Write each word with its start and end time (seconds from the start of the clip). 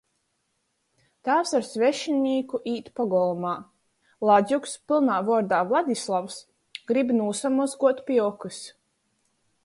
Tāvs 1.27 1.51
ar 1.57 1.65
svešinīku 1.65 2.59
īt 2.71 2.87
pogolmā. 2.99 3.51
Ladzuks, 4.29 4.73
pylnā 4.91 5.17
vuordā 5.27 5.59
Vladislavs, 5.73 6.39
gryb 6.93 7.13
nūsamozguot 7.19 8.01
pi 8.09 8.17
okys. 8.29 8.63